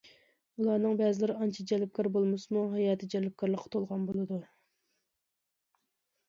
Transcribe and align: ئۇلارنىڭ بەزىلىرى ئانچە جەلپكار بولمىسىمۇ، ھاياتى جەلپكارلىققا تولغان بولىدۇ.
ئۇلارنىڭ 0.59 0.95
بەزىلىرى 1.01 1.35
ئانچە 1.43 1.65
جەلپكار 1.71 2.09
بولمىسىمۇ، 2.15 2.63
ھاياتى 2.71 3.11
جەلپكارلىققا 3.15 3.73
تولغان 3.77 4.09
بولىدۇ. 4.09 4.41